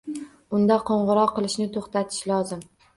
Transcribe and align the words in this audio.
Unda 0.59 0.77
qo‘ng‘iroq 0.89 1.37
qilishni 1.37 1.71
to‘xtatish 1.79 2.29
lozim. 2.37 2.69